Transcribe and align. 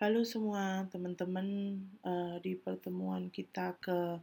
Halo 0.00 0.24
semua 0.24 0.88
teman-teman, 0.88 1.76
uh, 2.08 2.40
di 2.40 2.56
pertemuan 2.56 3.28
kita 3.28 3.76
ke 3.84 4.16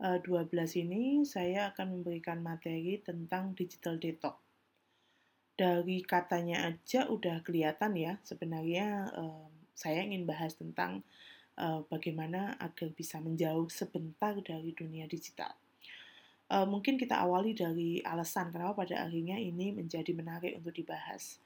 uh, 0.00 0.18
12 0.24 0.48
ini 0.80 1.28
saya 1.28 1.68
akan 1.76 2.00
memberikan 2.00 2.40
materi 2.40 2.96
tentang 3.04 3.52
digital 3.52 4.00
detox. 4.00 4.40
Dari 5.60 6.00
katanya 6.08 6.64
aja 6.72 7.04
udah 7.04 7.44
kelihatan 7.44 8.00
ya, 8.00 8.16
sebenarnya 8.24 9.12
uh, 9.12 9.44
saya 9.76 10.08
ingin 10.08 10.24
bahas 10.24 10.56
tentang 10.56 11.04
uh, 11.60 11.84
bagaimana 11.92 12.56
agar 12.56 12.88
bisa 12.96 13.20
menjauh 13.20 13.68
sebentar 13.68 14.32
dari 14.40 14.72
dunia 14.72 15.04
digital. 15.04 15.52
Uh, 16.48 16.64
mungkin 16.64 16.96
kita 16.96 17.20
awali 17.20 17.52
dari 17.52 18.00
alasan 18.08 18.48
kenapa 18.56 18.88
pada 18.88 19.04
akhirnya 19.04 19.36
ini 19.36 19.68
menjadi 19.76 20.16
menarik 20.16 20.56
untuk 20.56 20.72
dibahas 20.72 21.36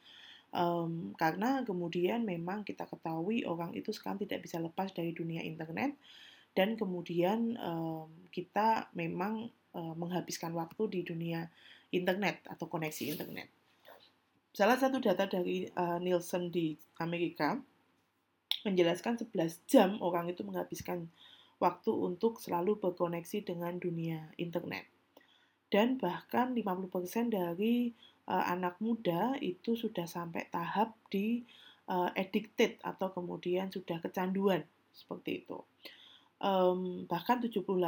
um, 0.54 1.12
karena 1.18 1.66
kemudian 1.66 2.22
memang 2.22 2.62
kita 2.62 2.86
ketahui 2.86 3.42
orang 3.44 3.74
itu 3.74 3.90
sekarang 3.90 4.22
tidak 4.22 4.46
bisa 4.46 4.62
lepas 4.62 4.94
dari 4.94 5.10
dunia 5.10 5.42
internet 5.42 5.98
dan 6.54 6.78
kemudian 6.78 7.58
um, 7.58 8.06
kita 8.30 8.88
memang 8.94 9.50
uh, 9.74 9.94
menghabiskan 9.98 10.54
waktu 10.54 10.86
di 10.88 11.00
dunia 11.02 11.50
internet 11.90 12.46
atau 12.46 12.70
koneksi 12.70 13.18
internet. 13.18 13.50
Salah 14.54 14.78
satu 14.78 15.02
data 15.02 15.26
dari 15.26 15.66
uh, 15.74 15.98
Nielsen 15.98 16.54
di 16.54 16.78
Amerika 17.02 17.58
menjelaskan 18.62 19.18
11 19.18 19.66
jam 19.66 19.98
orang 19.98 20.30
itu 20.30 20.46
menghabiskan 20.46 21.10
waktu 21.58 21.90
untuk 21.90 22.38
selalu 22.38 22.78
berkoneksi 22.78 23.42
dengan 23.42 23.82
dunia 23.82 24.30
internet. 24.38 24.86
Dan 25.74 25.98
bahkan 25.98 26.54
50% 26.54 27.34
dari 27.34 27.90
uh, 28.28 28.44
anak 28.48 28.80
muda 28.80 29.36
itu 29.40 29.76
sudah 29.76 30.08
sampai 30.08 30.48
tahap 30.48 30.96
di 31.12 31.44
uh, 31.88 32.10
addicted 32.16 32.80
atau 32.80 33.12
kemudian 33.12 33.68
sudah 33.68 34.00
kecanduan 34.00 34.64
seperti 34.94 35.44
itu. 35.44 35.58
Um, 36.44 37.08
bahkan 37.08 37.40
78% 37.40 37.80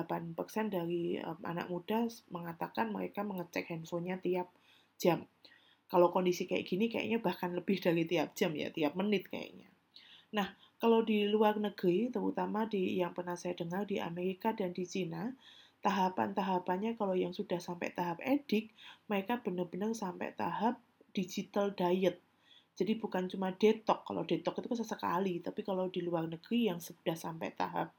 dari 0.73 1.21
um, 1.21 1.37
anak 1.45 1.69
muda 1.69 2.09
mengatakan 2.33 2.89
mereka 2.89 3.21
mengecek 3.21 3.69
handphonenya 3.69 4.17
tiap 4.23 4.49
jam. 4.97 5.29
Kalau 5.87 6.11
kondisi 6.11 6.49
kayak 6.51 6.67
gini 6.67 6.91
kayaknya 6.91 7.23
bahkan 7.23 7.55
lebih 7.55 7.79
dari 7.79 8.09
tiap 8.09 8.35
jam 8.35 8.57
ya, 8.57 8.73
tiap 8.73 8.99
menit 8.99 9.29
kayaknya. 9.31 9.71
Nah, 10.35 10.51
kalau 10.77 11.01
di 11.07 11.25
luar 11.31 11.57
negeri, 11.57 12.11
terutama 12.11 12.67
di 12.67 12.99
yang 12.99 13.15
pernah 13.15 13.39
saya 13.39 13.55
dengar 13.55 13.87
di 13.87 14.03
Amerika 14.03 14.51
dan 14.53 14.75
di 14.75 14.83
Cina, 14.85 15.31
tahapan-tahapannya 15.87 16.99
kalau 16.99 17.15
yang 17.15 17.31
sudah 17.31 17.63
sampai 17.63 17.95
tahap 17.95 18.19
edik, 18.27 18.75
mereka 19.07 19.39
benar-benar 19.39 19.95
sampai 19.95 20.35
tahap 20.35 20.83
digital 21.15 21.71
diet. 21.71 22.19
Jadi 22.75 22.99
bukan 22.99 23.31
cuma 23.31 23.55
detox, 23.55 24.03
kalau 24.03 24.27
detox 24.27 24.59
itu 24.59 24.67
kan 24.67 24.79
sesekali, 24.83 25.39
tapi 25.39 25.63
kalau 25.63 25.87
di 25.87 26.03
luar 26.03 26.27
negeri 26.27 26.69
yang 26.69 26.83
sudah 26.83 27.15
sampai 27.15 27.55
tahap 27.55 27.95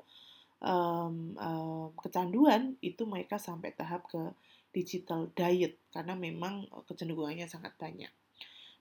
um, 0.60 1.34
um, 1.40 1.90
kecanduan, 1.96 2.76
itu 2.84 3.08
mereka 3.08 3.40
sampai 3.40 3.72
tahap 3.72 4.06
ke 4.12 4.36
digital 4.76 5.32
diet, 5.34 5.80
karena 5.96 6.14
memang 6.14 6.68
kecenderungannya 6.86 7.48
sangat 7.48 7.74
banyak. 7.80 8.12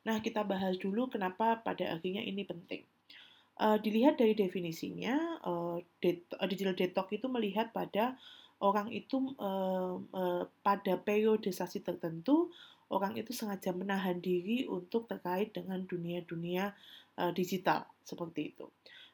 Nah, 0.05 0.21
kita 0.21 0.43
bahas 0.45 0.77
dulu 0.77 1.09
kenapa 1.09 1.63
pada 1.63 1.95
akhirnya 1.95 2.27
ini 2.27 2.43
penting. 2.43 2.83
Uh, 3.57 3.81
dilihat 3.81 4.21
dari 4.21 4.37
definisinya, 4.37 5.41
uh, 5.49 5.81
det 6.05 6.29
digital 6.53 6.77
detox 6.77 7.09
itu 7.09 7.25
melihat 7.33 7.73
pada 7.73 8.21
orang 8.61 8.89
itu 8.89 9.37
uh, 9.37 10.01
uh, 10.01 10.45
pada 10.65 10.97
periodisasi 10.97 11.85
tertentu 11.85 12.49
orang 12.89 13.19
itu 13.19 13.35
sengaja 13.35 13.75
menahan 13.75 14.23
diri 14.23 14.65
untuk 14.71 15.11
terkait 15.11 15.53
dengan 15.53 15.83
dunia-dunia 15.83 16.73
uh, 17.19 17.33
digital 17.35 17.85
seperti 18.07 18.55
itu. 18.55 18.67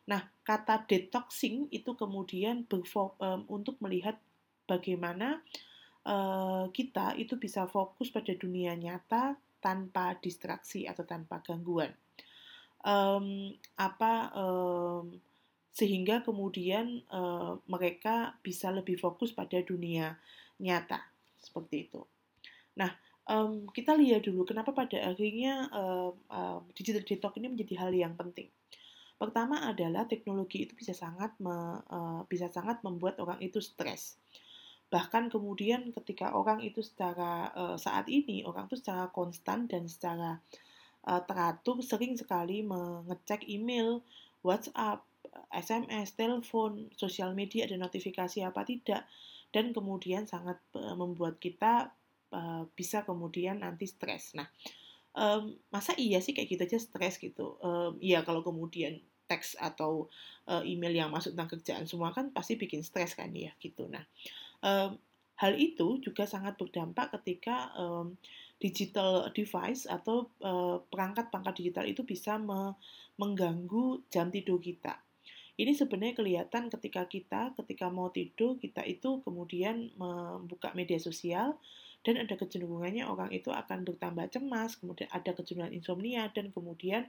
Nah, 0.07 0.21
kata 0.43 0.85
detoxing 0.85 1.71
itu 1.71 1.95
kemudian 1.95 2.67
um, 2.67 3.41
untuk 3.47 3.79
melihat 3.79 4.19
bagaimana 4.67 5.41
uh, 6.05 6.67
kita 6.75 7.15
itu 7.17 7.39
bisa 7.39 7.71
fokus 7.71 8.11
pada 8.11 8.35
dunia 8.35 8.75
nyata 8.75 9.39
tanpa 9.63 10.19
distraksi 10.19 10.91
atau 10.91 11.07
tanpa 11.07 11.39
gangguan. 11.41 11.95
Um, 12.83 13.55
apa 13.79 14.35
um, 14.35 15.23
sehingga 15.73 16.21
kemudian 16.21 17.01
uh, 17.09 17.57
mereka 17.65 18.37
bisa 18.45 18.69
lebih 18.69 19.01
fokus 19.01 19.33
pada 19.33 19.57
dunia 19.65 20.21
nyata 20.61 21.01
seperti 21.41 21.89
itu. 21.89 22.05
Nah, 22.77 22.93
um, 23.25 23.65
kita 23.73 23.97
lihat 23.97 24.29
dulu 24.29 24.45
kenapa 24.45 24.77
pada 24.77 25.01
akhirnya 25.01 25.73
um, 25.73 26.13
um, 26.29 26.61
digital 26.77 27.01
detox 27.01 27.33
ini 27.41 27.49
menjadi 27.49 27.75
hal 27.81 27.93
yang 27.97 28.13
penting. 28.15 28.53
Pertama 29.17 29.65
adalah 29.65 30.05
teknologi 30.05 30.67
itu 30.67 30.77
bisa 30.77 30.93
sangat 30.93 31.33
me, 31.41 31.81
uh, 31.89 32.27
bisa 32.29 32.53
sangat 32.53 32.85
membuat 32.85 33.17
orang 33.23 33.41
itu 33.41 33.63
stres. 33.63 34.21
Bahkan 34.93 35.33
kemudian 35.33 35.89
ketika 35.95 36.37
orang 36.37 36.61
itu 36.61 36.85
secara 36.85 37.49
uh, 37.57 37.77
saat 37.81 38.13
ini 38.13 38.45
orang 38.45 38.69
itu 38.69 38.77
secara 38.77 39.09
konstan 39.09 39.65
dan 39.71 39.89
secara 39.89 40.37
uh, 41.09 41.23
teratur 41.25 41.81
sering 41.81 42.19
sekali 42.19 42.61
mengecek 42.61 43.47
email, 43.49 44.05
WhatsApp, 44.43 45.07
SMS, 45.53 46.17
telepon, 46.17 46.93
sosial 46.97 47.33
media 47.33 47.65
ada 47.65 47.77
notifikasi 47.77 48.45
apa 48.45 48.65
tidak 48.65 49.09
dan 49.53 49.77
kemudian 49.77 50.25
sangat 50.25 50.57
uh, 50.77 50.97
membuat 50.97 51.37
kita 51.37 51.93
uh, 52.33 52.65
bisa 52.73 53.05
kemudian 53.05 53.61
nanti 53.61 53.85
stres. 53.85 54.33
Nah, 54.33 54.49
masa 55.69 55.93
iya 56.01 56.25
sih 56.25 56.33
kayak 56.33 56.49
gitu 56.57 56.63
aja 56.65 56.79
stres 56.81 57.21
gitu? 57.21 57.61
Iya 58.01 58.25
kalau 58.25 58.41
kemudian 58.41 58.97
teks 59.29 59.61
atau 59.61 60.09
uh, 60.49 60.65
email 60.65 61.05
yang 61.05 61.13
masuk 61.13 61.37
tentang 61.37 61.53
kerjaan 61.53 61.85
semua 61.85 62.17
kan 62.17 62.33
pasti 62.33 62.57
bikin 62.57 62.81
stres 62.81 63.13
kan 63.13 63.29
ya 63.37 63.53
gitu. 63.61 63.93
Nah, 63.93 64.01
hal 65.37 65.53
itu 65.61 66.01
juga 66.01 66.25
sangat 66.25 66.57
berdampak 66.57 67.13
ketika 67.21 67.77
digital 68.57 69.29
device 69.37 69.85
atau 69.85 70.33
perangkat-perangkat 70.89 71.55
digital 71.61 71.85
itu 71.85 72.09
bisa 72.09 72.41
me 72.41 72.73
mengganggu 73.21 74.09
jam 74.09 74.33
tidur 74.33 74.65
kita. 74.65 74.97
Ini 75.61 75.77
sebenarnya 75.77 76.17
kelihatan 76.17 76.73
ketika 76.73 77.05
kita, 77.05 77.53
ketika 77.61 77.93
mau 77.93 78.09
tidur, 78.09 78.57
kita 78.57 78.81
itu 78.89 79.21
kemudian 79.21 79.93
membuka 80.01 80.73
media 80.73 80.97
sosial, 80.97 81.61
dan 82.03 82.19
ada 82.19 82.35
kecenderungannya 82.35 83.05
orang 83.07 83.31
itu 83.31 83.53
akan 83.53 83.85
bertambah 83.85 84.33
cemas, 84.33 84.81
kemudian 84.81 85.13
ada 85.13 85.37
kecenderungan 85.37 85.77
insomnia, 85.77 86.27
dan 86.33 86.51
kemudian 86.51 87.07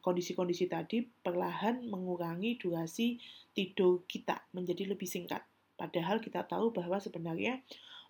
kondisi-kondisi 0.00 0.70
um, 0.70 0.72
tadi 0.72 1.04
perlahan 1.04 1.84
mengurangi 1.84 2.56
durasi 2.56 3.20
tidur 3.52 4.06
kita 4.08 4.40
menjadi 4.56 4.88
lebih 4.88 5.04
singkat. 5.04 5.44
Padahal 5.76 6.22
kita 6.22 6.48
tahu 6.48 6.72
bahwa 6.72 6.96
sebenarnya 6.96 7.60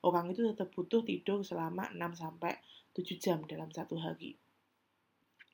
orang 0.06 0.30
itu 0.30 0.46
tetap 0.46 0.70
butuh 0.70 1.02
tidur 1.02 1.42
selama 1.42 1.90
6 1.90 2.22
sampai 2.22 2.54
7 2.94 3.18
jam 3.18 3.42
dalam 3.50 3.72
satu 3.74 3.98
hari. 3.98 4.38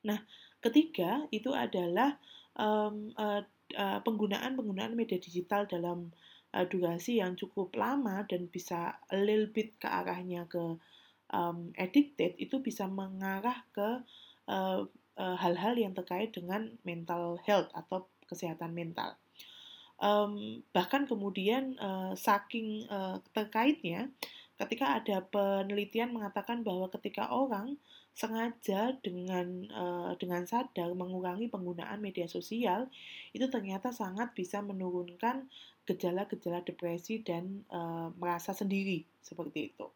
Nah, 0.04 0.20
ketiga 0.60 1.25
itu 1.32 1.54
adalah 1.56 2.20
um, 2.60 3.14
uh, 3.16 3.41
penggunaan 3.76 4.58
penggunaan 4.58 4.94
media 4.98 5.19
digital 5.20 5.66
dalam 5.66 6.10
uh, 6.54 6.66
durasi 6.66 7.22
yang 7.22 7.38
cukup 7.38 7.75
lama 7.78 8.26
dan 8.26 8.50
bisa 8.50 8.98
a 9.10 9.19
little 9.19 9.50
bit 9.50 9.78
ke 9.78 9.86
arahnya 9.86 10.47
ke 10.50 10.78
um, 11.31 11.70
addicted 11.78 12.34
itu 12.38 12.59
bisa 12.62 12.91
mengarah 12.91 13.62
ke 13.70 14.03
hal-hal 14.50 15.54
uh, 15.54 15.60
-hal 15.60 15.75
yang 15.78 15.94
terkait 15.94 16.34
dengan 16.34 16.75
mental 16.82 17.38
health 17.47 17.70
atau 17.70 18.10
kesehatan 18.26 18.75
mental. 18.75 19.19
Um, 20.00 20.64
bahkan 20.72 21.04
kemudian 21.04 21.76
uh, 21.76 22.16
saking 22.16 22.88
uh, 22.88 23.20
terkaitnya, 23.36 24.09
ketika 24.60 25.00
ada 25.00 25.25
penelitian 25.25 26.12
mengatakan 26.12 26.60
bahwa 26.60 26.93
ketika 26.93 27.32
orang 27.32 27.81
sengaja 28.12 29.00
dengan 29.00 29.65
uh, 29.72 30.12
dengan 30.21 30.44
sadar 30.44 30.93
mengurangi 30.93 31.48
penggunaan 31.48 31.97
media 32.04 32.28
sosial 32.28 32.93
itu 33.32 33.48
ternyata 33.48 33.89
sangat 33.97 34.36
bisa 34.36 34.60
menurunkan 34.60 35.48
gejala-gejala 35.89 36.60
depresi 36.60 37.24
dan 37.24 37.65
uh, 37.72 38.12
merasa 38.21 38.53
sendiri 38.53 39.09
seperti 39.24 39.72
itu. 39.72 39.89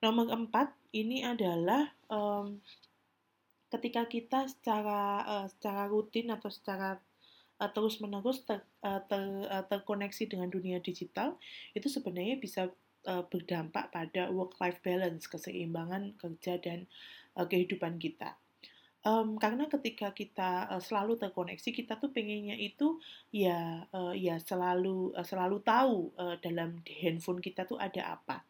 Nomor 0.00 0.32
empat 0.32 0.72
ini 0.96 1.20
adalah 1.20 1.92
um, 2.08 2.64
ketika 3.68 4.08
kita 4.08 4.48
secara 4.48 5.20
uh, 5.28 5.46
secara 5.52 5.84
rutin 5.92 6.32
atau 6.32 6.48
secara 6.48 6.96
terus 7.74 7.98
menerus 7.98 8.46
ter, 8.46 8.62
uh, 8.86 9.02
ter, 9.10 9.20
terkoneksi 9.66 10.30
dengan 10.30 10.46
dunia 10.46 10.78
digital 10.78 11.34
itu 11.74 11.90
sebenarnya 11.90 12.38
bisa 12.38 12.70
uh, 13.06 13.22
berdampak 13.28 13.94
pada 13.94 14.32
work-life 14.32 14.82
balance, 14.82 15.30
keseimbangan 15.30 16.18
kerja 16.18 16.58
dan 16.58 16.90
uh, 17.38 17.46
kehidupan 17.46 18.00
kita. 18.02 18.34
Um, 19.06 19.38
karena 19.38 19.70
ketika 19.70 20.10
kita 20.10 20.66
uh, 20.66 20.82
selalu 20.82 21.16
terkoneksi, 21.22 21.70
kita 21.70 21.96
tuh 22.02 22.10
pengennya 22.10 22.58
itu 22.58 22.98
ya 23.30 23.86
uh, 23.94 24.10
ya 24.10 24.42
selalu 24.42 25.14
uh, 25.14 25.22
selalu 25.22 25.62
tahu 25.62 26.10
uh, 26.18 26.34
dalam 26.42 26.82
handphone 26.84 27.38
kita 27.38 27.62
tuh 27.62 27.78
ada 27.78 28.18
apa. 28.18 28.42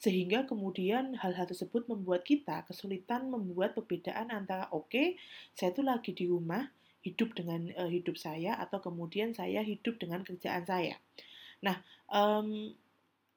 Sehingga 0.00 0.48
kemudian 0.48 1.14
hal-hal 1.20 1.44
tersebut 1.44 1.86
membuat 1.86 2.24
kita 2.24 2.64
kesulitan 2.64 3.28
membuat 3.28 3.76
perbedaan 3.76 4.32
antara 4.32 4.72
oke, 4.72 4.88
okay, 4.88 5.06
saya 5.52 5.70
tuh 5.76 5.84
lagi 5.84 6.16
di 6.16 6.26
rumah, 6.26 6.64
hidup 7.04 7.36
dengan 7.36 7.68
uh, 7.76 7.88
hidup 7.88 8.16
saya 8.16 8.56
atau 8.56 8.80
kemudian 8.80 9.36
saya 9.36 9.60
hidup 9.60 10.00
dengan 10.00 10.24
kerjaan 10.24 10.64
saya. 10.64 10.96
Nah, 11.60 11.76
um, 12.08 12.72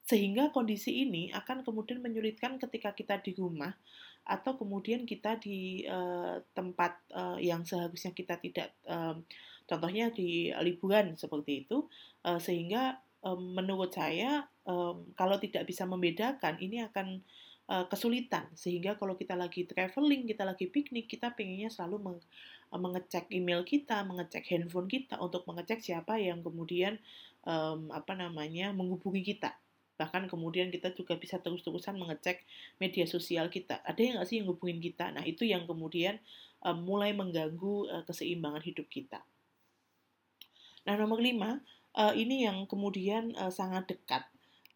sehingga 0.08 0.56
kondisi 0.56 1.04
ini 1.04 1.36
akan 1.36 1.68
kemudian 1.68 2.00
menyulitkan 2.00 2.56
ketika 2.64 2.96
kita 2.96 3.20
di 3.20 3.36
rumah 3.36 3.76
atau 4.24 4.56
kemudian 4.56 5.04
kita 5.04 5.36
di 5.36 5.84
uh, 5.84 6.40
tempat 6.56 6.96
uh, 7.12 7.36
yang 7.40 7.68
seharusnya 7.68 8.16
kita 8.16 8.40
tidak, 8.40 8.72
um, 8.88 9.24
contohnya 9.68 10.08
di 10.12 10.52
liburan 10.64 11.20
seperti 11.20 11.68
itu, 11.68 11.92
uh, 12.24 12.40
sehingga 12.40 13.04
um, 13.20 13.56
menurut 13.56 13.92
saya 13.92 14.48
um, 14.64 15.12
kalau 15.12 15.40
tidak 15.44 15.68
bisa 15.68 15.84
membedakan 15.84 16.56
ini 16.60 16.88
akan 16.88 17.20
uh, 17.68 17.88
kesulitan. 17.92 18.48
Sehingga 18.56 18.96
kalau 18.96 19.20
kita 19.20 19.36
lagi 19.36 19.68
traveling, 19.68 20.24
kita 20.24 20.48
lagi 20.48 20.72
piknik, 20.72 21.12
kita 21.12 21.36
pengennya 21.36 21.68
selalu 21.68 22.00
meng 22.00 22.20
mengecek 22.68 23.32
email 23.32 23.64
kita, 23.64 24.04
mengecek 24.04 24.44
handphone 24.52 24.92
kita 24.92 25.16
untuk 25.24 25.48
mengecek 25.48 25.80
siapa 25.80 26.20
yang 26.20 26.44
kemudian 26.44 27.00
um, 27.48 27.88
apa 27.96 28.12
namanya 28.12 28.76
menghubungi 28.76 29.24
kita 29.24 29.56
bahkan 29.98 30.30
kemudian 30.30 30.70
kita 30.70 30.94
juga 30.94 31.18
bisa 31.18 31.42
terus-terusan 31.42 31.98
mengecek 31.98 32.46
media 32.78 33.10
sosial 33.10 33.50
kita. 33.50 33.82
Ada 33.84 34.00
yang 34.00 34.14
nggak 34.22 34.28
sih 34.30 34.38
yang 34.40 34.48
hubungin 34.54 34.80
kita? 34.80 35.10
Nah 35.10 35.26
itu 35.26 35.44
yang 35.44 35.66
kemudian 35.66 36.22
um, 36.62 36.86
mulai 36.86 37.12
mengganggu 37.18 37.90
uh, 37.90 38.04
keseimbangan 38.06 38.62
hidup 38.62 38.86
kita. 38.88 39.26
Nah 40.86 40.94
nomor 40.96 41.20
lima 41.20 41.60
uh, 41.98 42.14
ini 42.14 42.46
yang 42.46 42.70
kemudian 42.70 43.34
uh, 43.36 43.52
sangat 43.52 43.98
dekat. 43.98 44.24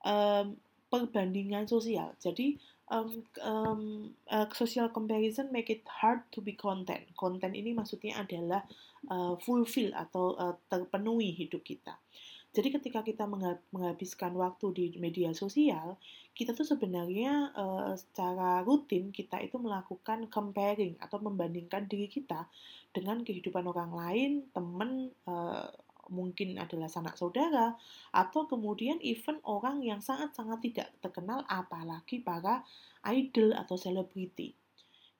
Um, 0.01 0.57
perbandingan 0.91 1.71
sosial. 1.71 2.11
Jadi 2.19 2.59
um, 2.91 3.23
um, 3.39 3.83
uh, 4.27 4.43
social 4.51 4.91
comparison 4.91 5.47
make 5.53 5.71
it 5.71 5.87
hard 5.87 6.19
to 6.35 6.43
be 6.43 6.51
content. 6.51 7.07
Content 7.15 7.55
ini 7.55 7.71
maksudnya 7.71 8.19
adalah 8.19 8.67
uh, 9.07 9.39
fulfill 9.39 9.95
atau 9.95 10.35
uh, 10.35 10.57
terpenuhi 10.67 11.31
hidup 11.31 11.63
kita 11.63 11.95
jadi 12.51 12.67
ketika 12.67 12.99
kita 12.99 13.23
menghabiskan 13.71 14.35
waktu 14.35 14.67
di 14.75 14.85
media 14.99 15.31
sosial, 15.31 15.95
kita 16.35 16.51
tuh 16.51 16.67
sebenarnya 16.67 17.55
uh, 17.55 17.95
secara 17.95 18.59
rutin 18.67 19.15
kita 19.15 19.39
itu 19.39 19.55
melakukan 19.55 20.27
comparing 20.27 20.99
atau 20.99 21.23
membandingkan 21.23 21.87
diri 21.87 22.11
kita 22.11 22.51
dengan 22.91 23.23
kehidupan 23.23 23.63
orang 23.71 23.95
lain, 23.95 24.31
teman, 24.51 25.15
uh, 25.31 25.71
mungkin 26.11 26.59
adalah 26.59 26.91
sanak 26.91 27.15
saudara, 27.15 27.79
atau 28.11 28.43
kemudian 28.51 28.99
even 28.99 29.39
orang 29.47 29.79
yang 29.79 30.03
sangat-sangat 30.03 30.59
tidak 30.59 30.91
terkenal, 30.99 31.47
apalagi 31.47 32.19
para 32.19 32.67
idol 33.07 33.55
atau 33.55 33.79
selebriti. 33.79 34.51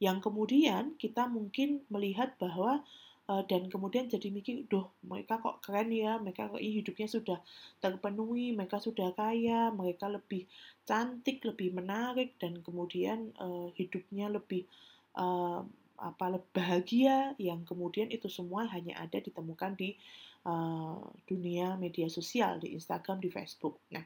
Yang 0.04 0.28
kemudian 0.28 1.00
kita 1.00 1.31
mungkin 1.31 1.88
melihat 1.88 2.36
bahwa 2.36 2.83
uh, 3.31 3.44
dan 3.48 3.72
kemudian 3.72 4.12
jadi 4.12 4.28
mikir, 4.28 4.68
duh 4.68 4.92
mereka 5.07 5.39
kok 5.39 5.63
keren 5.63 5.88
ya, 5.95 6.19
mereka 6.19 6.51
kok 6.51 6.60
hidupnya 6.60 7.07
sudah 7.07 7.39
terpenuhi, 7.80 8.51
mereka 8.51 8.83
sudah 8.83 9.16
kaya, 9.16 9.72
mereka 9.72 10.12
lebih 10.12 10.44
cantik, 10.83 11.39
lebih 11.48 11.72
menarik, 11.72 12.36
dan 12.36 12.60
kemudian 12.60 13.31
uh, 13.39 13.72
hidupnya 13.80 14.28
lebih 14.28 14.68
uh, 15.16 15.63
apa 16.01 16.25
lebih 16.33 16.51
bahagia, 16.51 17.31
yang 17.39 17.63
kemudian 17.63 18.12
itu 18.12 18.28
semua 18.28 18.68
hanya 18.68 19.00
ada 19.00 19.22
ditemukan 19.22 19.80
di 19.80 19.95
uh, 20.44 21.00
dunia 21.24 21.80
media 21.80 22.12
sosial, 22.12 22.60
di 22.60 22.75
Instagram, 22.75 23.24
di 23.24 23.30
Facebook. 23.31 23.80
Nah, 23.95 24.04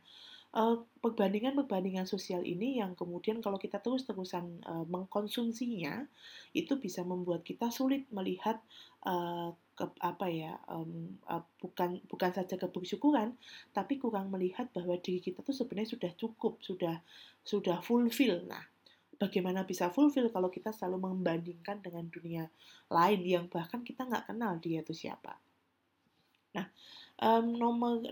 perbandingan-perbandingan 0.55 2.07
sosial 2.07 2.39
ini 2.47 2.79
yang 2.79 2.95
kemudian 2.95 3.43
kalau 3.43 3.59
kita 3.59 3.83
terus-terusan 3.83 4.63
uh, 4.63 4.87
mengkonsumsinya 4.87 6.07
itu 6.55 6.79
bisa 6.79 7.03
membuat 7.03 7.43
kita 7.43 7.67
sulit 7.67 8.07
melihat 8.07 8.63
uh, 9.03 9.51
ke, 9.75 9.83
apa 9.99 10.31
ya 10.31 10.55
um, 10.71 11.19
uh, 11.27 11.43
bukan 11.59 11.99
bukan 12.07 12.31
saja 12.31 12.55
kebersyukuran 12.55 13.35
tapi 13.75 13.99
kurang 13.99 14.31
melihat 14.31 14.71
bahwa 14.71 14.95
diri 14.95 15.19
kita 15.19 15.43
tuh 15.43 15.51
sebenarnya 15.51 15.99
sudah 15.99 16.11
cukup 16.15 16.63
sudah 16.63 17.03
sudah 17.43 17.83
fulfill. 17.83 18.47
Nah 18.47 18.63
bagaimana 19.19 19.67
bisa 19.67 19.91
fulfill 19.91 20.31
kalau 20.31 20.47
kita 20.47 20.71
selalu 20.71 21.11
membandingkan 21.11 21.83
dengan 21.83 22.07
dunia 22.07 22.47
lain 22.87 23.21
yang 23.27 23.45
bahkan 23.51 23.83
kita 23.83 24.07
nggak 24.07 24.31
kenal 24.31 24.55
dia 24.63 24.79
itu 24.79 24.95
siapa? 24.95 25.35
Nah 26.55 26.71
um, 27.21 27.55
nomor 27.55 28.03
6 28.03 28.11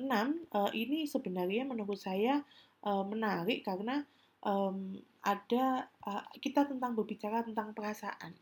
uh, 0.53 0.71
ini 0.71 1.03
sebenarnya 1.09 1.67
menurut 1.67 1.99
saya 1.99 2.43
uh, 2.85 3.03
menarik 3.03 3.65
karena 3.65 4.03
um, 4.43 4.99
ada 5.23 5.87
uh, 6.03 6.27
kita 6.39 6.67
tentang 6.67 6.95
berbicara 6.95 7.43
tentang 7.43 7.71
perasaan. 7.71 8.35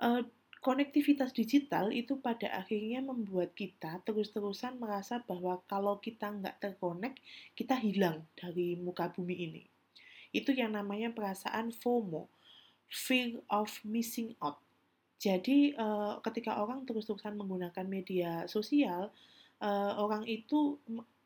Uh, 0.00 0.24
konektivitas 0.64 1.36
digital 1.36 1.92
itu 1.92 2.16
pada 2.16 2.48
akhirnya 2.56 3.04
membuat 3.04 3.52
kita 3.52 4.00
terus-terusan 4.08 4.80
merasa 4.80 5.20
bahwa 5.20 5.60
kalau 5.68 6.00
kita 6.00 6.32
nggak 6.32 6.56
terkonek, 6.56 7.20
kita 7.52 7.76
hilang 7.76 8.24
dari 8.32 8.72
muka 8.80 9.12
bumi 9.12 9.36
ini. 9.36 9.62
Itu 10.32 10.56
yang 10.56 10.72
namanya 10.72 11.12
perasaan 11.12 11.68
FOMO, 11.68 12.32
fear 12.88 13.44
of 13.52 13.68
missing 13.84 14.32
out. 14.40 14.56
Jadi 15.20 15.76
ketika 16.20 16.60
orang 16.60 16.84
terus-terusan 16.88 17.36
menggunakan 17.36 17.84
media 17.84 18.44
sosial, 18.48 19.12
uh, 19.62 19.92
orang 20.00 20.24
itu 20.26 20.78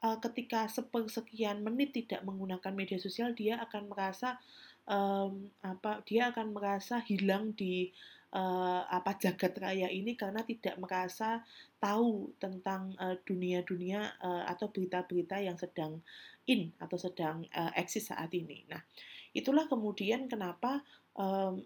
uh, 0.04 0.18
ketika 0.20 0.68
sepersekian 0.68 1.64
menit 1.64 1.94
tidak 1.94 2.24
menggunakan 2.26 2.72
media 2.74 2.98
sosial 3.00 3.32
dia 3.32 3.60
akan 3.62 3.88
merasa 3.88 4.36
um, 4.88 5.48
apa 5.64 6.02
dia 6.04 6.32
akan 6.32 6.52
merasa 6.52 7.00
hilang 7.04 7.52
di 7.54 7.92
uh, 8.32 8.84
apa 8.88 9.16
jagat 9.16 9.56
raya 9.56 9.88
ini 9.88 10.16
karena 10.16 10.44
tidak 10.44 10.76
merasa 10.76 11.44
tahu 11.78 12.34
tentang 12.42 12.92
dunia-dunia 13.24 14.18
uh, 14.18 14.42
uh, 14.42 14.44
atau 14.50 14.68
berita-berita 14.68 15.38
yang 15.38 15.56
sedang 15.56 16.02
in 16.48 16.72
atau 16.80 16.96
sedang 16.96 17.44
uh, 17.52 17.70
eksis 17.76 18.08
saat 18.10 18.32
ini. 18.32 18.64
Nah, 18.72 18.80
itulah 19.36 19.68
kemudian 19.68 20.26
kenapa 20.26 20.80
um, 21.14 21.60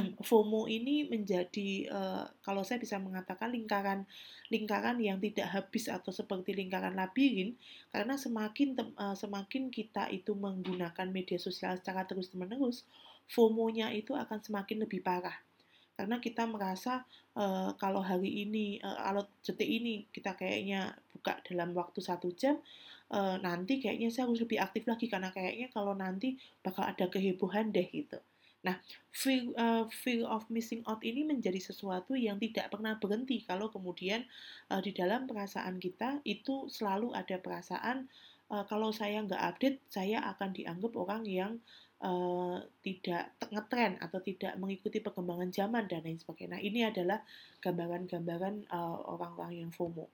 FOMO 0.28 0.68
ini 0.68 1.08
menjadi 1.08 1.88
uh, 1.92 2.24
kalau 2.44 2.62
saya 2.64 2.80
bisa 2.80 2.96
mengatakan 2.98 3.52
lingkaran 3.52 4.08
lingkaran 4.52 5.00
yang 5.00 5.16
tidak 5.20 5.48
habis 5.48 5.88
atau 5.88 6.12
seperti 6.12 6.52
lingkaran 6.52 6.96
labirin 6.96 7.56
karena 7.92 8.16
semakin 8.16 8.76
uh, 8.96 9.16
semakin 9.16 9.72
kita 9.72 10.08
itu 10.12 10.36
menggunakan 10.36 11.08
media 11.08 11.40
sosial 11.40 11.76
secara 11.80 12.04
terus-menerus 12.04 12.84
FOMO-nya 13.32 13.94
itu 13.96 14.12
akan 14.12 14.44
semakin 14.44 14.84
lebih 14.84 15.00
parah. 15.00 15.40
Karena 15.96 16.20
kita 16.20 16.44
merasa 16.48 17.04
uh, 17.36 17.72
kalau 17.80 18.04
hari 18.04 18.44
ini 18.44 18.80
uh, 18.80 18.98
kalau 19.08 19.24
detik 19.44 19.68
ini 19.68 20.04
kita 20.12 20.36
kayaknya 20.36 20.96
buka 21.16 21.38
dalam 21.46 21.72
waktu 21.76 22.00
satu 22.00 22.32
jam 22.34 22.58
uh, 23.12 23.36
nanti 23.38 23.78
kayaknya 23.78 24.08
saya 24.08 24.26
harus 24.26 24.40
lebih 24.42 24.58
aktif 24.58 24.88
lagi 24.88 25.06
karena 25.06 25.30
kayaknya 25.30 25.68
kalau 25.70 25.92
nanti 25.92 26.40
bakal 26.64 26.82
ada 26.82 27.06
kehebohan 27.06 27.70
deh 27.70 27.86
gitu 27.92 28.18
Nah, 28.62 28.78
fear, 29.10 29.50
uh, 29.58 29.90
fear 29.90 30.22
of 30.22 30.46
missing 30.46 30.86
out 30.86 31.02
ini 31.02 31.26
menjadi 31.26 31.58
sesuatu 31.58 32.14
yang 32.14 32.38
tidak 32.38 32.70
pernah 32.70 32.94
berhenti 32.94 33.42
kalau 33.42 33.66
kemudian 33.74 34.22
uh, 34.70 34.78
di 34.78 34.94
dalam 34.94 35.26
perasaan 35.26 35.82
kita 35.82 36.22
itu 36.22 36.70
selalu 36.70 37.10
ada 37.10 37.42
perasaan 37.42 38.06
uh, 38.54 38.62
kalau 38.70 38.94
saya 38.94 39.18
nggak 39.26 39.42
update, 39.42 39.78
saya 39.90 40.22
akan 40.30 40.54
dianggap 40.54 40.94
orang 40.94 41.26
yang 41.26 41.52
uh, 42.06 42.62
tidak 42.86 43.34
ngetren 43.50 43.98
atau 43.98 44.22
tidak 44.22 44.54
mengikuti 44.62 45.02
perkembangan 45.02 45.50
zaman 45.50 45.90
dan 45.90 46.06
lain 46.06 46.22
sebagainya. 46.22 46.58
Nah, 46.58 46.62
ini 46.62 46.80
adalah 46.86 47.18
gambaran-gambaran 47.58 48.70
uh, 48.70 48.98
orang-orang 49.10 49.66
yang 49.66 49.70
FOMO. 49.74 50.06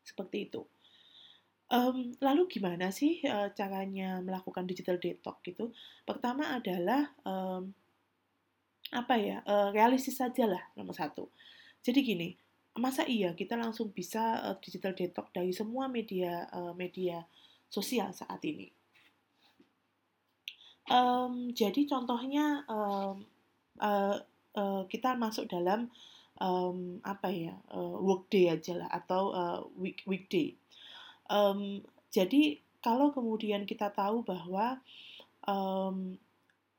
Seperti 0.00 0.48
itu. 0.48 0.64
Um, 1.72 2.12
lalu 2.20 2.52
gimana 2.52 2.92
sih 2.92 3.24
uh, 3.24 3.48
caranya 3.56 4.20
melakukan 4.20 4.68
digital 4.68 5.00
detox 5.00 5.40
gitu? 5.40 5.72
Pertama 6.04 6.52
adalah 6.52 7.16
um, 7.24 7.72
apa 8.92 9.16
ya 9.16 9.40
uh, 9.48 9.72
realistis 9.72 10.20
saja 10.20 10.44
lah 10.44 10.60
nomor 10.76 10.92
satu. 10.92 11.32
Jadi 11.80 12.04
gini, 12.04 12.28
masa 12.76 13.08
iya 13.08 13.32
kita 13.32 13.56
langsung 13.56 13.88
bisa 13.88 14.52
uh, 14.52 14.56
digital 14.60 14.92
detox 14.92 15.32
dari 15.32 15.56
semua 15.56 15.88
media 15.88 16.44
uh, 16.52 16.76
media 16.76 17.24
sosial 17.72 18.12
saat 18.12 18.44
ini? 18.44 18.68
Um, 20.92 21.56
jadi 21.56 21.88
contohnya 21.88 22.68
um, 22.68 23.24
uh, 23.80 24.20
uh, 24.52 24.82
kita 24.92 25.16
masuk 25.16 25.48
dalam 25.48 25.88
um, 26.36 27.00
apa 27.00 27.32
ya 27.32 27.56
uh, 27.72 27.96
workday 27.96 28.52
aja 28.52 28.76
lah 28.76 28.92
atau 28.92 29.32
uh, 29.32 29.60
week 29.80 30.04
weekday 30.04 30.52
Um, 31.30 31.84
jadi 32.10 32.58
kalau 32.82 33.14
kemudian 33.14 33.62
kita 33.64 33.94
tahu 33.94 34.26
bahwa 34.26 34.82
um, 35.46 36.18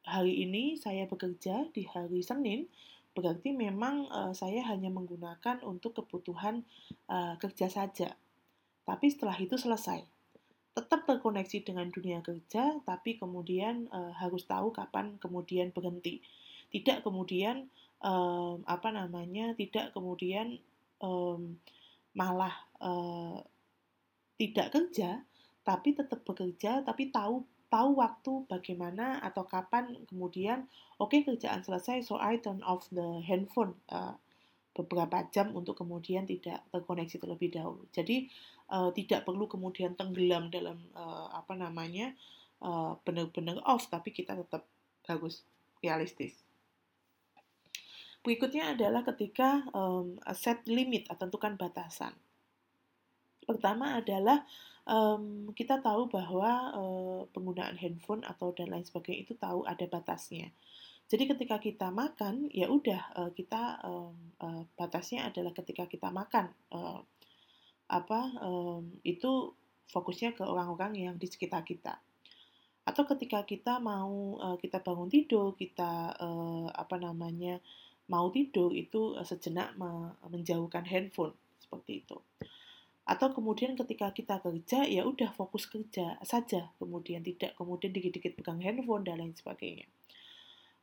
hari 0.04 0.44
ini 0.44 0.76
saya 0.76 1.08
bekerja 1.08 1.72
di 1.72 1.88
hari 1.88 2.20
Senin, 2.20 2.68
berarti 3.16 3.56
memang 3.56 4.12
uh, 4.12 4.34
saya 4.36 4.66
hanya 4.68 4.92
menggunakan 4.92 5.64
untuk 5.64 6.04
kebutuhan 6.04 6.68
uh, 7.08 7.40
kerja 7.40 7.72
saja. 7.72 8.20
Tapi 8.84 9.06
setelah 9.08 9.38
itu 9.40 9.56
selesai. 9.56 10.04
Tetap 10.74 11.06
terkoneksi 11.06 11.64
dengan 11.64 11.88
dunia 11.94 12.20
kerja, 12.26 12.82
tapi 12.84 13.16
kemudian 13.16 13.88
uh, 13.94 14.12
harus 14.18 14.44
tahu 14.44 14.74
kapan 14.74 15.16
kemudian 15.22 15.70
berhenti. 15.70 16.20
Tidak 16.74 17.06
kemudian 17.06 17.70
uh, 18.02 18.58
apa 18.66 18.90
namanya, 18.90 19.54
tidak 19.54 19.94
kemudian 19.94 20.58
um, 20.98 21.62
malah 22.18 22.54
uh, 22.82 23.40
tidak 24.44 24.76
kerja, 24.76 25.24
tapi 25.64 25.96
tetap 25.96 26.28
bekerja, 26.28 26.84
tapi 26.84 27.08
tahu 27.08 27.48
tahu 27.72 27.98
waktu 27.98 28.46
bagaimana 28.46 29.18
atau 29.26 29.50
kapan 29.50 29.98
kemudian 30.06 30.70
oke 31.02 31.16
okay, 31.16 31.26
kerjaan 31.26 31.66
selesai, 31.66 32.06
so 32.06 32.22
I 32.22 32.38
turn 32.38 32.62
off 32.62 32.86
the 32.94 33.24
handphone 33.26 33.74
uh, 33.90 34.14
beberapa 34.78 35.26
jam 35.34 35.54
untuk 35.58 35.82
kemudian 35.82 36.30
tidak 36.30 36.62
terkoneksi 36.70 37.18
terlebih 37.18 37.50
dahulu. 37.50 37.90
Jadi 37.90 38.30
uh, 38.70 38.94
tidak 38.94 39.26
perlu 39.26 39.50
kemudian 39.50 39.98
tenggelam 39.98 40.54
dalam 40.54 40.78
uh, 40.94 41.34
apa 41.34 41.58
namanya 41.58 42.14
uh, 42.62 42.94
benar-benar 43.02 43.58
off, 43.66 43.90
tapi 43.90 44.14
kita 44.14 44.38
tetap 44.38 44.70
harus 45.10 45.42
realistis. 45.82 46.46
Berikutnya 48.24 48.72
adalah 48.72 49.04
ketika 49.04 49.68
um, 49.76 50.16
set 50.32 50.64
limit 50.70 51.10
atau 51.12 51.28
tentukan 51.28 51.60
batasan. 51.60 52.16
Pertama 53.44 54.00
adalah 54.00 54.44
um, 54.88 55.52
kita 55.56 55.80
tahu 55.80 56.08
bahwa 56.12 56.72
uh, 56.76 57.22
penggunaan 57.32 57.76
handphone 57.80 58.24
atau 58.24 58.56
dan 58.56 58.72
lain 58.72 58.88
sebagainya 58.88 59.20
itu 59.28 59.34
tahu 59.36 59.68
ada 59.68 59.86
batasnya. 59.88 60.52
Jadi 61.12 61.30
ketika 61.30 61.60
kita 61.60 61.92
makan, 61.92 62.48
ya 62.50 62.72
udah 62.72 63.02
uh, 63.20 63.32
kita 63.36 63.84
um, 63.84 64.16
uh, 64.40 64.64
batasnya 64.80 65.28
adalah 65.30 65.52
ketika 65.52 65.86
kita 65.86 66.10
makan 66.10 66.50
uh, 66.72 67.04
apa 67.92 68.22
um, 68.40 68.88
itu 69.04 69.54
fokusnya 69.92 70.34
ke 70.34 70.42
orang-orang 70.42 70.96
yang 70.98 71.16
di 71.20 71.28
sekitar 71.28 71.62
kita 71.62 72.00
atau 72.84 73.04
ketika 73.08 73.48
kita 73.48 73.80
mau 73.80 74.36
uh, 74.40 74.58
kita 74.60 74.84
bangun 74.84 75.08
tidur 75.08 75.56
kita 75.56 76.18
uh, 76.20 76.68
apa 76.74 77.00
namanya 77.00 77.64
mau 78.12 78.28
tidur 78.28 78.76
itu 78.76 79.16
sejenak 79.24 79.80
menjauhkan 80.28 80.84
handphone 80.84 81.32
seperti 81.64 82.04
itu. 82.04 82.18
Atau 83.04 83.36
kemudian 83.36 83.76
ketika 83.76 84.16
kita 84.16 84.40
kerja 84.40 84.88
ya 84.88 85.04
udah 85.04 85.36
fokus 85.36 85.68
kerja 85.68 86.16
saja, 86.24 86.72
kemudian 86.80 87.20
tidak 87.20 87.52
kemudian 87.60 87.92
dikit-dikit 87.92 88.40
pegang 88.40 88.64
handphone 88.64 89.04
dan 89.04 89.20
lain 89.20 89.36
sebagainya. 89.36 89.88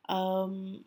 Um, 0.05 0.85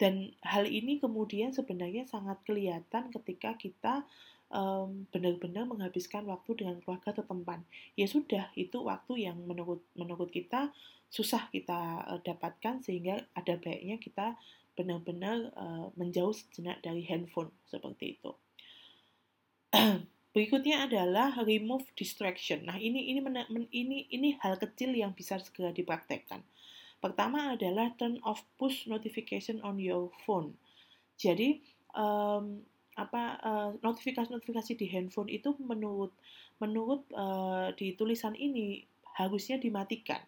dan 0.00 0.32
hal 0.44 0.68
ini 0.68 1.00
kemudian 1.00 1.52
sebenarnya 1.52 2.08
sangat 2.08 2.40
kelihatan 2.44 3.12
ketika 3.12 3.56
kita 3.56 4.04
um, 4.52 5.08
benar-benar 5.12 5.64
menghabiskan 5.68 6.24
waktu 6.28 6.56
dengan 6.64 6.80
keluarga 6.80 7.12
atau 7.16 7.24
teman. 7.24 7.64
Ya 7.96 8.08
sudah, 8.08 8.52
itu 8.56 8.80
waktu 8.80 9.28
yang 9.28 9.40
menurut 9.44 9.84
menurut 9.96 10.32
kita 10.32 10.72
susah 11.08 11.48
kita 11.52 12.04
uh, 12.08 12.20
dapatkan 12.24 12.80
sehingga 12.84 13.24
ada 13.36 13.56
baiknya 13.56 13.96
kita 13.96 14.36
benar-benar 14.76 15.52
uh, 15.56 15.88
menjauh 15.96 16.36
sejenak 16.36 16.84
dari 16.84 17.04
handphone 17.08 17.52
seperti 17.64 18.20
itu. 18.20 18.32
Berikutnya 20.36 20.84
adalah 20.84 21.32
remove 21.40 21.88
distraction. 21.96 22.68
Nah, 22.68 22.76
ini 22.76 23.08
ini 23.08 23.24
ini 23.72 24.04
ini 24.12 24.36
hal 24.44 24.60
kecil 24.60 24.92
yang 24.92 25.16
bisa 25.16 25.40
segera 25.40 25.72
dipraktekkan. 25.72 26.44
Pertama 27.00 27.56
adalah 27.56 27.96
turn 27.96 28.20
off 28.20 28.44
push 28.60 28.84
notification 28.84 29.64
on 29.64 29.80
your 29.80 30.12
phone. 30.28 30.52
Jadi 31.16 31.64
um, 31.96 32.60
apa 33.00 33.40
notifikasi-notifikasi 33.80 34.76
uh, 34.76 34.78
di 34.80 34.86
handphone 34.92 35.32
itu 35.32 35.56
menurut 35.56 36.12
menurut 36.60 37.08
uh, 37.16 37.72
di 37.72 37.96
tulisan 37.96 38.36
ini 38.36 38.84
harusnya 39.16 39.56
dimatikan 39.56 40.20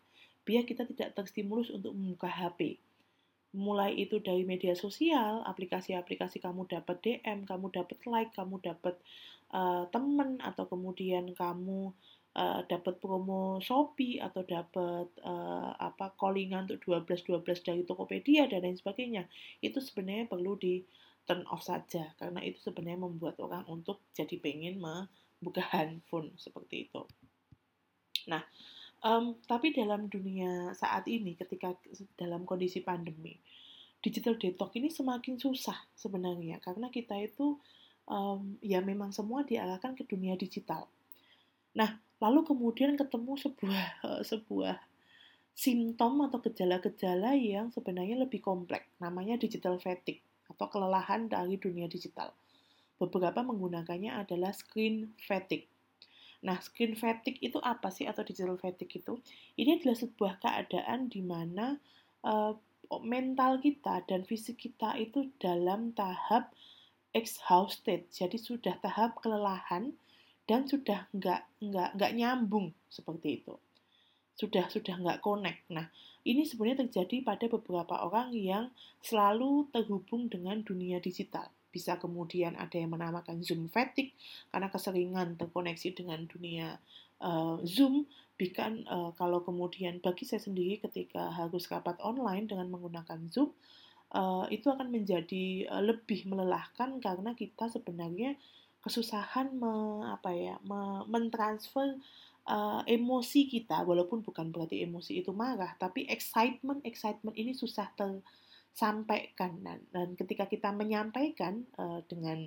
biar 0.49 0.65
kita 0.65 0.89
tidak 0.89 1.13
terstimulus 1.13 1.69
untuk 1.69 1.93
membuka 1.93 2.33
HP 2.33 2.81
mulai 3.57 3.97
itu 3.97 4.21
dari 4.21 4.45
media 4.45 4.77
sosial, 4.77 5.41
aplikasi-aplikasi 5.49 6.37
kamu 6.45 6.69
dapat 6.69 7.01
DM, 7.01 7.49
kamu 7.49 7.73
dapat 7.73 7.97
like, 8.05 8.33
kamu 8.37 8.61
dapat 8.61 9.01
uh, 9.53 9.85
temen 9.89 10.41
atau 10.41 10.65
kemudian 10.69 11.33
kamu 11.33 11.93
uh, 12.37 12.61
dapat 12.67 13.01
promo 13.01 13.59
Shopee 13.63 14.21
atau 14.21 14.43
dapat 14.45 15.09
uh, 15.25 15.73
apa 15.77 16.13
callingan 16.17 16.69
untuk 16.69 17.05
12 17.05 17.45
12 17.45 17.67
dari 17.67 17.83
Tokopedia 17.85 18.49
dan 18.51 18.65
lain 18.65 18.79
sebagainya. 18.79 19.29
Itu 19.61 19.81
sebenarnya 19.81 20.29
perlu 20.29 20.57
di 20.59 20.85
turn 21.29 21.45
off 21.53 21.65
saja 21.65 22.17
karena 22.17 22.41
itu 22.41 22.61
sebenarnya 22.65 23.01
membuat 23.05 23.37
orang 23.45 23.65
untuk 23.69 24.01
jadi 24.17 24.41
pengen 24.41 24.81
membuka 24.81 25.65
handphone 25.75 26.33
seperti 26.41 26.89
itu. 26.89 27.05
Nah, 28.29 28.45
Um, 28.99 29.39
tapi 29.47 29.71
dalam 29.71 30.11
dunia 30.11 30.75
saat 30.75 31.07
ini, 31.07 31.39
ketika 31.39 31.71
dalam 32.19 32.43
kondisi 32.43 32.83
pandemi, 32.83 33.39
digital 34.03 34.35
detox 34.35 34.75
ini 34.75 34.91
semakin 34.91 35.39
susah 35.39 35.79
sebenarnya 35.95 36.59
karena 36.63 36.91
kita 36.91 37.15
itu 37.19 37.59
um, 38.09 38.57
ya 38.65 38.81
memang 38.81 39.13
semua 39.15 39.45
diarahkan 39.45 39.95
ke 39.95 40.09
dunia 40.09 40.35
digital. 40.35 40.89
Nah, 41.77 42.01
lalu 42.19 42.43
kemudian 42.49 42.97
ketemu 42.97 43.37
sebuah 43.37 43.85
uh, 44.03 44.23
sebuah 44.25 44.81
simptom 45.53 46.25
atau 46.27 46.39
gejala-gejala 46.43 47.35
yang 47.37 47.71
sebenarnya 47.71 48.19
lebih 48.19 48.43
kompleks, 48.43 48.89
namanya 48.99 49.37
digital 49.39 49.77
fatigue 49.79 50.23
atau 50.49 50.67
kelelahan 50.73 51.29
dari 51.29 51.61
dunia 51.61 51.87
digital. 51.87 52.33
Beberapa 52.99 53.47
menggunakannya 53.47 54.11
adalah 54.11 54.51
screen 54.51 55.15
fatigue 55.23 55.71
Nah, 56.39 56.63
screen 56.63 56.95
fatigue 56.95 57.43
itu 57.43 57.59
apa 57.59 57.91
sih 57.91 58.07
atau 58.07 58.23
digital 58.23 58.55
fatigue 58.55 59.03
itu? 59.03 59.15
Ini 59.59 59.83
adalah 59.83 59.99
sebuah 59.99 60.35
keadaan 60.39 61.11
di 61.11 61.19
mana 61.19 61.75
uh, 62.23 62.55
mental 63.03 63.59
kita 63.59 64.07
dan 64.07 64.23
fisik 64.23 64.63
kita 64.63 64.95
itu 64.95 65.35
dalam 65.43 65.91
tahap 65.99 66.55
exhausted, 67.19 68.07
jadi 68.15 68.39
sudah 68.39 68.79
tahap 68.79 69.19
kelelahan 69.19 69.93
dan 70.47 70.65
sudah 70.65 71.11
nggak 71.11 71.45
nggak 71.61 71.91
nggak 71.99 72.13
nyambung 72.15 72.73
seperti 72.89 73.43
itu, 73.43 73.59
sudah 74.39 74.71
sudah 74.71 74.95
nggak 74.97 75.21
connect. 75.21 75.67
Nah, 75.75 75.91
ini 76.23 76.47
sebenarnya 76.47 76.89
terjadi 76.89 77.27
pada 77.27 77.51
beberapa 77.51 78.01
orang 78.07 78.33
yang 78.33 78.71
selalu 79.03 79.67
terhubung 79.75 80.31
dengan 80.31 80.63
dunia 80.63 81.03
digital. 81.03 81.51
Bisa 81.69 82.01
kemudian 82.01 82.57
ada 82.57 82.81
yang 82.81 82.97
menamakan 82.97 83.45
Zoom 83.45 83.69
fatigue 83.69 84.17
karena 84.49 84.73
keseringan 84.73 85.37
terkoneksi 85.37 85.89
dengan 85.93 86.25
dunia 86.25 86.81
uh, 87.21 87.61
Zoom. 87.69 88.09
Bahkan 88.39 88.89
uh, 88.89 89.11
kalau 89.19 89.45
kemudian 89.45 89.99
bagi 90.01 90.25
saya 90.25 90.41
sendiri 90.41 90.79
ketika 90.81 91.29
harus 91.35 91.69
rapat 91.69 91.99
online 92.01 92.49
dengan 92.49 92.71
menggunakan 92.73 93.27
Zoom 93.29 93.53
uh, 94.15 94.47
itu 94.49 94.69
akan 94.69 94.89
menjadi 94.89 95.69
uh, 95.69 95.83
lebih 95.85 96.29
melelahkan 96.29 97.01
karena 97.03 97.35
kita 97.37 97.69
sebenarnya 97.69 98.37
kesusahan 98.79 99.53
me, 99.59 100.07
apa 100.07 100.31
ya 100.33 100.55
me, 100.65 101.05
mentransfer 101.11 101.99
uh, 102.49 102.81
emosi 102.87 103.51
kita. 103.51 103.85
Walaupun 103.85 104.25
bukan 104.25 104.55
berarti 104.55 104.85
emosi 104.85 105.21
itu 105.21 105.35
marah 105.35 105.75
tapi 105.77 106.07
excitement 106.09 106.81
excitement 106.87 107.35
ini 107.37 107.53
susah 107.53 107.91
ter 107.99 108.23
sampaikan 108.79 109.59
dan, 109.67 109.83
dan 109.91 110.15
ketika 110.15 110.47
kita 110.47 110.71
menyampaikan 110.71 111.67
uh, 111.83 111.99
dengan 112.07 112.47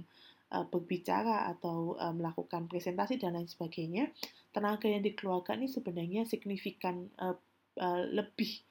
uh, 0.56 0.64
berbicara 0.64 1.52
atau 1.52 2.00
uh, 2.00 2.16
melakukan 2.16 2.72
presentasi 2.72 3.20
dan 3.20 3.36
lain 3.36 3.52
sebagainya 3.52 4.08
tenaga 4.56 4.88
yang 4.88 5.04
dikeluarkan 5.04 5.60
ini 5.60 5.68
sebenarnya 5.68 6.22
signifikan 6.24 7.12
uh, 7.20 7.36
uh, 7.80 8.02
lebih 8.08 8.64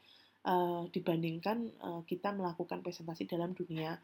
uh, 0.47 0.87
dibandingkan 0.93 1.73
uh, 1.81 2.03
kita 2.05 2.33
melakukan 2.33 2.81
presentasi 2.85 3.27
dalam 3.27 3.53
dunia 3.53 3.99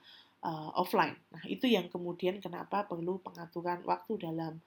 uh, 0.44 0.70
offline. 0.76 1.16
Nah 1.32 1.44
itu 1.48 1.68
yang 1.70 1.88
kemudian 1.92 2.40
kenapa 2.40 2.84
perlu 2.84 3.20
pengaturan 3.20 3.84
waktu 3.84 4.20
dalam 4.20 4.58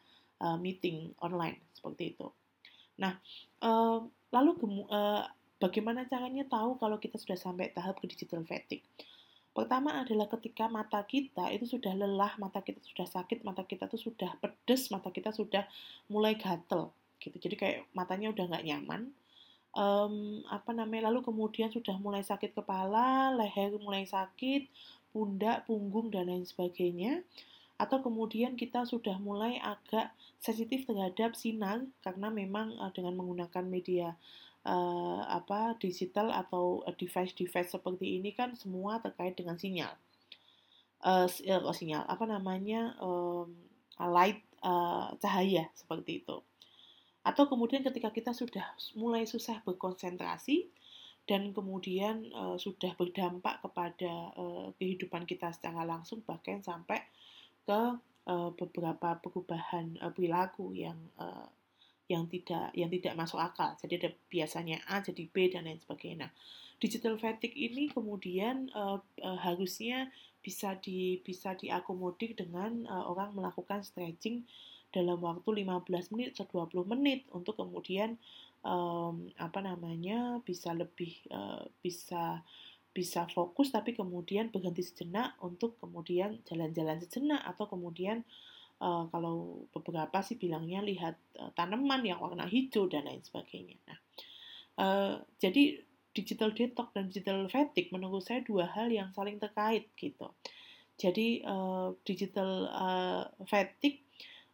uh, 0.42 0.58
meeting 0.58 1.14
online 1.22 1.62
seperti 1.74 2.16
itu. 2.18 2.28
Nah 3.02 3.18
uh, 3.62 4.02
lalu 4.30 4.52
uh, 4.90 5.26
Bagaimana 5.60 6.08
caranya 6.08 6.48
tahu 6.48 6.80
kalau 6.80 6.96
kita 7.04 7.20
sudah 7.20 7.36
sampai 7.36 7.76
tahap 7.76 8.00
ke 8.00 8.08
digital 8.08 8.48
fatigue? 8.48 8.80
Pertama 9.52 9.92
adalah 10.00 10.32
ketika 10.32 10.72
mata 10.72 11.04
kita 11.04 11.52
itu 11.52 11.76
sudah 11.76 11.92
lelah, 12.00 12.40
mata 12.40 12.64
kita 12.64 12.80
sudah 12.80 13.04
sakit, 13.04 13.44
mata 13.44 13.68
kita 13.68 13.92
tuh 13.92 14.00
sudah 14.00 14.40
pedes, 14.40 14.88
mata 14.88 15.12
kita 15.12 15.36
sudah 15.36 15.68
mulai 16.08 16.40
gatel 16.40 16.96
gitu. 17.20 17.36
Jadi 17.36 17.56
kayak 17.60 17.78
matanya 17.92 18.32
udah 18.32 18.48
nggak 18.48 18.66
nyaman. 18.72 19.12
Um, 19.78 20.42
apa 20.50 20.74
namanya? 20.74 21.14
Lalu 21.14 21.22
kemudian 21.26 21.70
sudah 21.70 21.96
mulai 22.02 22.26
sakit 22.26 22.58
kepala, 22.58 23.34
leher 23.38 23.78
mulai 23.78 24.06
sakit, 24.06 24.66
pundak, 25.14 25.70
punggung 25.70 26.10
dan 26.10 26.30
lain 26.30 26.46
sebagainya. 26.46 27.22
Atau 27.80 28.04
kemudian 28.04 28.60
kita 28.60 28.84
sudah 28.84 29.16
mulai 29.24 29.56
agak 29.62 30.12
sensitif 30.42 30.84
terhadap 30.84 31.38
sinar 31.38 31.88
karena 32.04 32.28
memang 32.28 32.76
uh, 32.76 32.92
dengan 32.92 33.16
menggunakan 33.16 33.64
media 33.64 34.20
uh, 34.68 35.24
apa 35.28 35.80
digital 35.80 36.34
atau 36.36 36.84
device-device 37.00 37.72
seperti 37.72 38.20
ini 38.20 38.36
kan 38.36 38.56
semua 38.60 39.00
terkait 39.00 39.40
dengan 39.40 39.56
sinyal. 39.56 39.96
Uh, 41.00 41.32
sinyal 41.72 42.04
apa 42.04 42.28
namanya 42.28 43.00
um, 43.00 43.56
light 43.96 44.44
uh, 44.64 45.16
cahaya 45.20 45.72
seperti 45.72 46.24
itu. 46.24 46.44
Atau 47.24 47.52
kemudian 47.52 47.84
ketika 47.84 48.10
kita 48.10 48.32
sudah 48.32 48.64
mulai 48.96 49.28
susah 49.28 49.60
berkonsentrasi 49.68 50.72
dan 51.30 51.54
kemudian 51.54 52.26
uh, 52.34 52.58
sudah 52.58 52.96
berdampak 52.98 53.62
kepada 53.62 54.34
uh, 54.34 54.74
kehidupan 54.82 55.30
kita 55.30 55.54
secara 55.54 55.86
langsung 55.86 56.26
bahkan 56.26 56.64
sampai 56.66 57.06
ke 57.70 57.82
uh, 58.26 58.50
beberapa 58.58 59.20
perubahan 59.22 60.00
uh, 60.02 60.10
perilaku 60.10 60.74
yang 60.74 60.98
uh, 61.22 61.46
yang 62.10 62.26
tidak 62.26 62.74
yang 62.74 62.90
tidak 62.90 63.14
masuk 63.14 63.38
akal. 63.38 63.78
Jadi 63.78 63.94
ada 64.02 64.10
biasanya 64.34 64.82
A 64.90 65.06
jadi 65.06 65.30
B 65.30 65.54
dan 65.54 65.70
lain 65.70 65.78
sebagainya. 65.78 66.26
Nah, 66.26 66.32
digital 66.82 67.22
fatigue 67.22 67.54
ini 67.54 67.94
kemudian 67.94 68.74
uh, 68.74 68.98
uh, 69.22 69.40
harusnya 69.46 70.10
bisa 70.42 70.74
di 70.82 71.22
bisa 71.22 71.54
diakomodir 71.54 72.34
dengan 72.34 72.90
uh, 72.90 73.06
orang 73.06 73.38
melakukan 73.38 73.86
stretching 73.86 74.50
dalam 74.89 75.22
waktu 75.22 75.63
15 75.65 76.13
menit 76.13 76.34
atau 76.34 76.65
20 76.65 76.86
menit 76.89 77.29
untuk 77.29 77.58
kemudian 77.58 78.17
um, 78.65 79.29
apa 79.38 79.60
namanya 79.62 80.41
bisa 80.41 80.74
lebih 80.74 81.13
uh, 81.29 81.62
bisa 81.79 82.41
bisa 82.89 83.29
fokus 83.29 83.69
tapi 83.69 83.93
kemudian 83.93 84.50
berhenti 84.50 84.81
sejenak 84.81 85.38
untuk 85.46 85.77
kemudian 85.77 86.41
jalan-jalan 86.50 86.98
sejenak 87.00 87.39
atau 87.46 87.69
kemudian 87.69 88.25
uh, 88.81 89.05
kalau 89.13 89.69
beberapa 89.72 90.19
sih 90.25 90.41
bilangnya 90.41 90.81
lihat 90.81 91.15
uh, 91.38 91.53
tanaman 91.53 92.01
yang 92.01 92.17
warna 92.19 92.50
hijau 92.50 92.89
dan 92.89 93.05
lain 93.05 93.22
sebagainya. 93.22 93.77
Nah, 93.86 94.00
uh, 94.81 95.13
jadi 95.38 95.79
digital 96.12 96.51
detox 96.51 96.89
dan 96.98 97.08
digital 97.13 97.46
fatigue 97.48 97.93
menurut 97.93 98.25
saya 98.25 98.41
dua 98.41 98.65
hal 98.65 98.89
yang 98.89 99.13
saling 99.13 99.38
terkait 99.38 99.93
gitu. 99.93 100.34
Jadi 101.00 101.46
uh, 101.48 101.96
digital 102.03 102.67
uh, 102.74 103.24
fatigue 103.48 104.03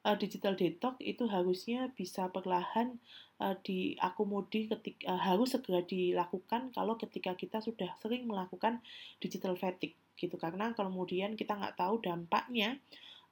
uh, 0.05 0.15
digital 0.15 0.53
detox 0.53 1.01
itu 1.01 1.25
harusnya 1.25 1.89
bisa 1.97 2.29
perlahan 2.29 3.01
uh, 3.41 3.57
diakomodir 3.65 4.69
ketika 4.77 5.09
uh, 5.09 5.19
harus 5.19 5.57
segera 5.57 5.81
dilakukan 5.81 6.69
kalau 6.71 6.95
ketika 6.95 7.33
kita 7.33 7.59
sudah 7.59 7.89
sering 7.97 8.29
melakukan 8.29 8.79
digital 9.17 9.57
fatigue 9.57 9.97
gitu 10.15 10.39
karena 10.39 10.71
kemudian 10.77 11.35
kita 11.35 11.57
nggak 11.57 11.75
tahu 11.75 11.99
dampaknya 11.99 12.79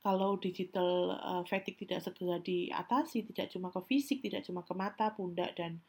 kalau 0.04 0.36
digital 0.36 1.16
uh, 1.16 1.44
fatigue 1.48 1.80
tidak 1.88 2.04
segera 2.04 2.42
diatasi 2.44 3.24
tidak 3.32 3.48
cuma 3.54 3.72
ke 3.72 3.80
fisik 3.88 4.20
tidak 4.20 4.44
cuma 4.44 4.66
ke 4.68 4.74
mata 4.76 5.16
pundak 5.16 5.56
dan 5.56 5.80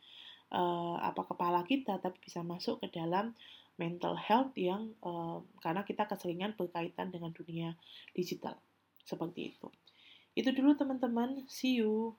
uh, 0.55 1.00
apa 1.03 1.26
kepala 1.26 1.67
kita 1.67 1.99
tapi 1.99 2.23
bisa 2.23 2.47
masuk 2.47 2.79
ke 2.79 2.95
dalam 2.95 3.35
mental 3.75 4.14
health 4.14 4.55
yang 4.55 4.95
uh, 5.03 5.43
karena 5.59 5.83
kita 5.83 6.07
keseringan 6.07 6.55
berkaitan 6.55 7.11
dengan 7.11 7.35
dunia 7.35 7.75
digital 8.14 8.55
seperti 9.03 9.50
itu. 9.50 9.67
Itu 10.38 10.50
dulu 10.57 10.75
teman-teman. 10.81 11.47
See 11.47 11.79
you. 11.79 12.14